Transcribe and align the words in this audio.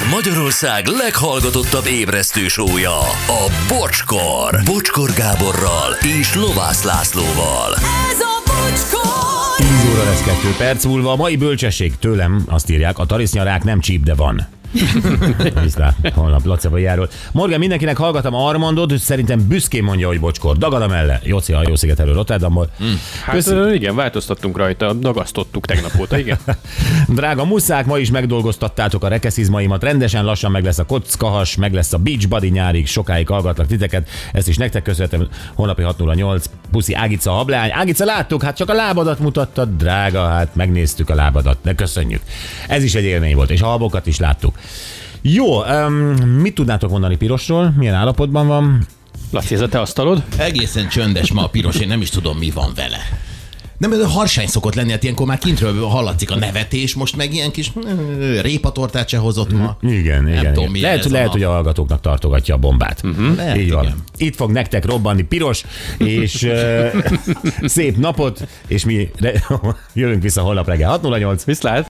Ez 0.00 0.10
Magyarország 0.10 0.86
leghallgatottabb 0.86 1.86
ébresztő 1.86 2.48
sója, 2.48 2.98
a 3.26 3.50
Bocskor. 3.68 4.60
Bocskor 4.64 5.10
Gáborral 5.12 5.92
és 6.20 6.34
Lovász 6.34 6.82
Lászlóval. 6.82 7.74
Ez 8.10 8.20
a 8.20 8.42
bocskor! 8.46 9.56
10 9.56 9.68
óra 9.92 10.04
lesz 10.04 10.22
2 10.22 10.54
perc 10.58 10.84
múlva. 10.84 11.12
A 11.12 11.16
mai 11.16 11.36
bölcsesség 11.36 11.98
tőlem, 11.98 12.42
azt 12.48 12.70
írják, 12.70 12.98
a 12.98 13.06
tarisznyarák 13.06 13.64
nem 13.64 13.80
csíp, 13.80 14.02
de 14.02 14.14
van. 14.14 14.48
Viszlát, 15.62 15.96
holnap 16.14 16.44
Lacabajáról. 16.44 17.08
Morgan, 17.32 17.58
mindenkinek 17.58 17.96
hallgatom 17.96 18.34
Armandot, 18.34 18.98
szerintem 18.98 19.48
büszkén 19.48 19.82
mondja, 19.82 20.06
hogy 20.06 20.20
bocskor. 20.20 20.56
Dagad 20.56 20.82
a 20.82 20.86
melle. 20.86 21.20
Jóci 21.24 21.52
a 21.52 21.62
Jószigetelő 21.66 22.12
Rotterdamból. 22.12 22.70
Hát 23.24 23.34
Köszi. 23.34 23.74
igen, 23.74 23.94
változtattunk 23.94 24.56
rajta, 24.56 24.92
dagasztottuk 24.92 25.66
tegnap 25.66 25.92
óta, 26.00 26.18
igen. 26.18 26.38
Drága 27.08 27.44
muszák, 27.44 27.86
ma 27.86 27.98
is 27.98 28.10
megdolgoztattátok 28.10 29.04
a 29.04 29.08
rekeszizmaimat. 29.08 29.82
Rendesen 29.82 30.24
lassan 30.24 30.50
meg 30.50 30.64
lesz 30.64 30.78
a 30.78 30.84
kockahas, 30.84 31.56
meg 31.56 31.72
lesz 31.72 31.92
a 31.92 31.98
beach 31.98 32.28
body 32.28 32.48
nyárig. 32.48 32.86
Sokáig 32.86 33.28
hallgatlak 33.28 33.66
titeket. 33.66 34.08
Ezt 34.32 34.48
is 34.48 34.56
nektek 34.56 34.82
köszönhetem. 34.82 35.28
Holnapi 35.54 35.82
608. 35.82 36.44
Puszi 36.70 36.94
Ágica 36.94 37.30
Hableány. 37.30 37.70
Ágica, 37.72 38.04
láttuk, 38.04 38.42
hát 38.42 38.56
csak 38.56 38.68
a 38.68 38.74
lábadat 38.74 39.18
mutattad, 39.18 39.68
drága, 39.76 40.26
hát 40.28 40.54
megnéztük 40.54 41.10
a 41.10 41.14
lábadat. 41.14 41.64
Ne 41.64 41.74
köszönjük. 41.74 42.22
Ez 42.68 42.82
is 42.82 42.94
egy 42.94 43.04
élmény 43.04 43.34
volt, 43.34 43.50
és 43.50 43.60
a 43.60 43.66
habokat 43.66 44.06
is 44.06 44.18
láttuk. 44.18 44.58
Jó, 45.22 45.62
um, 45.64 45.92
mit 46.40 46.54
tudnátok 46.54 46.90
mondani 46.90 47.16
Pirosról? 47.16 47.74
Milyen 47.76 47.94
állapotban 47.94 48.46
van? 48.46 48.86
Laci, 49.30 49.54
ez 49.54 49.60
a 49.60 49.68
te 49.68 49.80
asztalod? 49.80 50.22
Egészen 50.38 50.88
csöndes 50.88 51.32
ma 51.32 51.44
a 51.44 51.48
piros, 51.48 51.76
én 51.76 51.88
nem 51.88 52.00
is 52.00 52.10
tudom, 52.10 52.38
mi 52.38 52.50
van 52.50 52.72
vele. 52.74 52.98
Nem, 53.78 53.92
ez 53.92 53.98
a 53.98 54.08
harsány 54.08 54.46
szokott 54.46 54.74
lenni, 54.74 54.90
hát 54.90 55.02
ilyenkor 55.02 55.26
már 55.26 55.38
kintről 55.38 55.84
hallatszik 55.84 56.30
a 56.30 56.36
nevetés, 56.36 56.94
most 56.94 57.16
meg 57.16 57.34
ilyen 57.34 57.50
kis 57.50 57.72
répatortát 58.40 59.08
se 59.08 59.16
hozott 59.16 59.52
ma. 59.52 59.76
Igen, 59.80 60.28
igen. 60.28 60.52
tudom, 60.52 60.74
igen. 60.74 60.90
lehet, 60.90 61.04
lehet 61.10 61.28
a- 61.28 61.30
hogy 61.30 61.42
a 61.42 61.48
hallgatóknak 61.50 62.00
tartogatja 62.00 62.54
a 62.54 62.58
bombát. 62.58 63.00
Uh-huh. 63.04 63.36
Lehet, 63.36 63.56
Így 63.56 63.72
van. 63.72 63.82
igen. 63.84 63.96
Itt 64.16 64.36
fog 64.36 64.50
nektek 64.50 64.84
robbanni 64.84 65.22
piros, 65.22 65.64
és 65.98 66.48
szép 67.62 67.96
napot, 67.96 68.48
és 68.66 68.84
mi 68.84 69.10
re- 69.18 69.42
jövünk 69.94 70.22
vissza 70.22 70.40
holnap 70.42 70.66
reggel 70.66 70.90
608. 70.90 71.44
Viszlát! 71.44 71.78